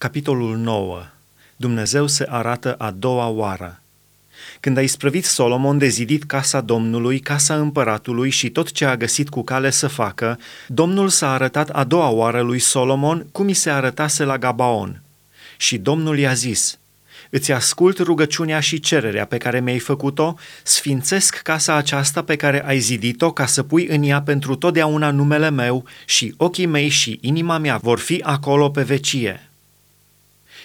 [0.00, 1.02] Capitolul 9.
[1.56, 3.80] Dumnezeu se arată a doua oară.
[4.60, 9.28] Când a isprăvit Solomon de zidit casa Domnului, casa împăratului și tot ce a găsit
[9.28, 13.70] cu cale să facă, Domnul s-a arătat a doua oară lui Solomon cum i se
[13.70, 15.02] arătase la Gabaon.
[15.56, 16.78] Și Domnul i-a zis,
[17.30, 22.78] Îți ascult rugăciunea și cererea pe care mi-ai făcut-o, sfințesc casa aceasta pe care ai
[22.78, 27.58] zidit-o ca să pui în ea pentru totdeauna numele meu și ochii mei și inima
[27.58, 29.49] mea vor fi acolo pe vecie.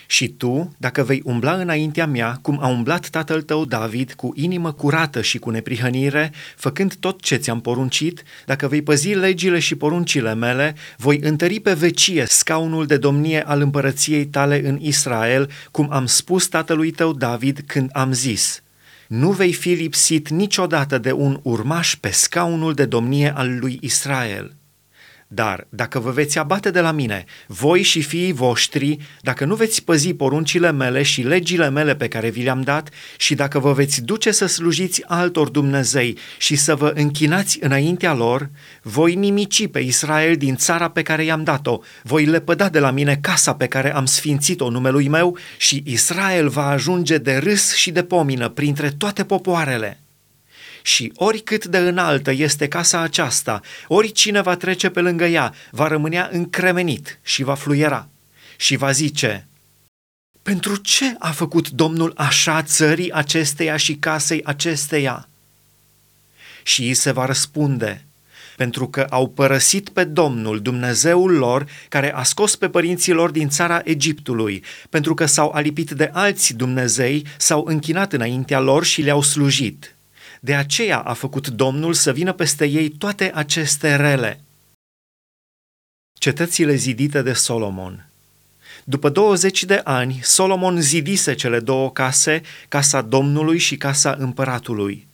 [0.07, 4.71] Și tu, dacă vei umbla înaintea mea, cum a umblat tatăl tău David, cu inimă
[4.71, 10.33] curată și cu neprihănire, făcând tot ce ți-am poruncit, dacă vei păzi legile și poruncile
[10.33, 16.05] mele, voi întări pe vecie scaunul de domnie al împărăției tale în Israel, cum am
[16.05, 18.59] spus tatălui tău David când am zis–
[19.07, 24.55] nu vei fi lipsit niciodată de un urmaș pe scaunul de domnie al lui Israel.
[25.27, 29.83] Dar dacă vă veți abate de la mine, voi și fiii voștri, dacă nu veți
[29.83, 34.01] păzi poruncile mele și legile mele pe care vi le-am dat, și dacă vă veți
[34.01, 38.49] duce să slujiți altor Dumnezei și să vă închinați înaintea lor,
[38.81, 43.17] voi nimici pe Israel din țara pe care i-am dat-o, voi lepăda de la mine
[43.21, 48.03] casa pe care am sfințit-o numelui meu și Israel va ajunge de râs și de
[48.03, 49.99] pomină printre toate popoarele
[50.85, 56.29] și oricât de înaltă este casa aceasta, oricine va trece pe lângă ea, va rămânea
[56.31, 58.07] încremenit și va fluiera
[58.57, 59.47] și va zice,
[60.41, 65.27] pentru ce a făcut Domnul așa țării acesteia și casei acesteia?
[66.63, 68.05] Și îi se va răspunde,
[68.55, 73.49] pentru că au părăsit pe Domnul, Dumnezeul lor, care a scos pe părinții lor din
[73.49, 79.21] țara Egiptului, pentru că s-au alipit de alți Dumnezei, s-au închinat înaintea lor și le-au
[79.21, 79.94] slujit.
[80.45, 84.41] De aceea a făcut Domnul să vină peste ei toate aceste rele.
[86.19, 88.09] Cetățile zidite de Solomon
[88.83, 95.07] După 20 de ani, Solomon zidise cele două case, casa Domnului și casa împăratului.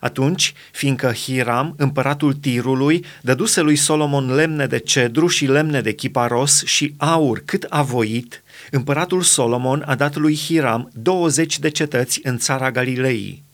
[0.00, 6.64] Atunci, fiindcă Hiram, împăratul Tirului, dăduse lui Solomon lemne de cedru și lemne de chiparos
[6.64, 12.38] și aur cât a voit, împăratul Solomon a dat lui Hiram 20 de cetăți în
[12.38, 13.46] țara Galilei.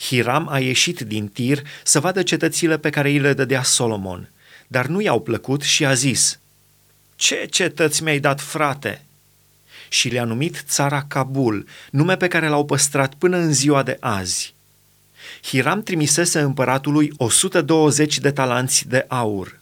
[0.00, 4.30] Hiram a ieșit din Tir să vadă cetățile pe care îi le dădea Solomon,
[4.66, 6.38] dar nu i-au plăcut și a zis,
[7.16, 9.04] Ce cetăți mi-ai dat, frate?"
[9.88, 14.54] Și le-a numit țara Kabul, nume pe care l-au păstrat până în ziua de azi.
[15.42, 19.58] Hiram trimisese împăratului 120 de talanți de aur–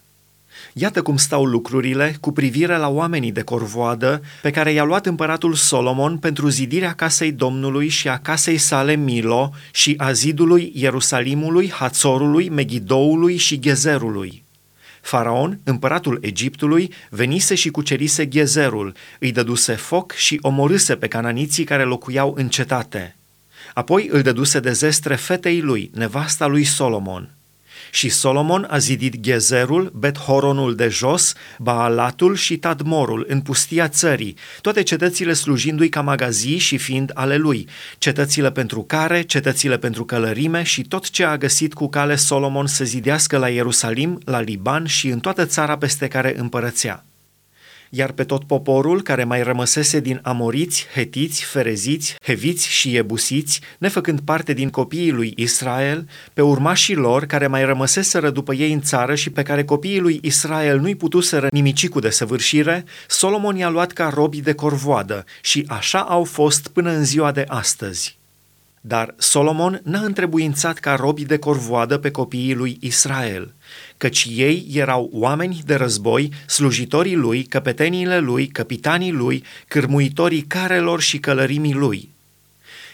[0.72, 5.54] Iată cum stau lucrurile cu privire la oamenii de corvoadă pe care i-a luat împăratul
[5.54, 12.48] Solomon pentru zidirea casei Domnului și a casei sale Milo și a zidului Ierusalimului, Hațorului,
[12.48, 14.44] Megidoului și Gezerului.
[15.00, 21.82] Faraon, împăratul Egiptului, venise și cucerise Gezerul, îi dăduse foc și omorâse pe cananiții care
[21.82, 23.16] locuiau în cetate.
[23.74, 27.30] Apoi îl dăduse de zestre fetei lui, nevasta lui Solomon–
[27.90, 34.82] și Solomon a zidit Gezerul, Bethoronul de jos, Baalatul și Tadmorul în pustia țării, toate
[34.82, 40.82] cetățile slujindu-i ca magazii și fiind ale lui, cetățile pentru care, cetățile pentru călărime și
[40.82, 45.20] tot ce a găsit cu cale Solomon să zidească la Ierusalim, la Liban și în
[45.20, 47.04] toată țara peste care împărățea
[47.90, 54.20] iar pe tot poporul care mai rămăsese din amoriți, hetiți, fereziți, heviți și ebusiți, nefăcând
[54.20, 59.14] parte din copiii lui Israel, pe urmașii lor care mai rămăseseră după ei în țară
[59.14, 64.10] și pe care copiii lui Israel nu-i putuseră nimici cu desăvârșire, Solomon i-a luat ca
[64.14, 68.17] robii de corvoadă și așa au fost până în ziua de astăzi.
[68.88, 73.54] Dar Solomon n-a întrebuințat ca robii de corvoadă pe copiii lui Israel,
[73.96, 81.18] căci ei erau oameni de război, slujitorii lui, căpeteniile lui, capitanii lui, cârmuitorii carelor și
[81.18, 82.10] călărimii lui.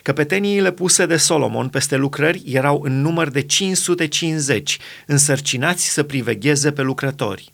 [0.02, 6.82] Căpeteniile puse de Solomon peste lucrări erau în număr de 550, însărcinați să privegheze pe
[6.82, 7.52] lucrători.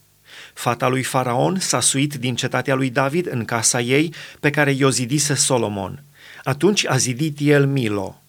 [0.55, 4.91] Fata lui Faraon s-a suit din cetatea lui David în casa ei, pe care i-o
[4.91, 6.03] zidise Solomon.
[6.45, 8.20] Atunci a zidit el Milo.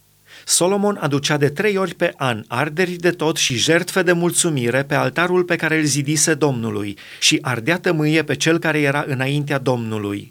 [0.51, 4.95] Solomon aducea de trei ori pe an arderi de tot și jertfe de mulțumire pe
[4.95, 10.27] altarul pe care îl zidise Domnului și ardea tămâie pe cel care era înaintea Domnului.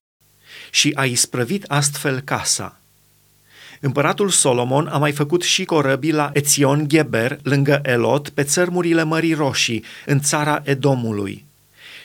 [0.71, 2.81] Și a isprăvit astfel casa.
[3.81, 9.35] Împăratul Solomon a mai făcut și corăbii la Ețion Geber, lângă Elot, pe țărmurile Mării
[9.35, 11.45] Roșii, în țara Edomului.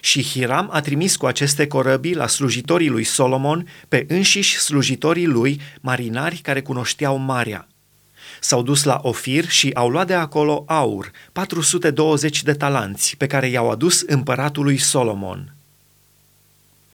[0.02, 5.62] Și Hiram a trimis cu aceste corăbii la slujitorii lui Solomon pe înșiși slujitorii lui,
[5.82, 7.68] marinari care cunoșteau marea.
[8.46, 13.48] S-au dus la Ofir și au luat de acolo aur, 420 de talanți, pe care
[13.48, 15.55] i-au adus împăratului Solomon.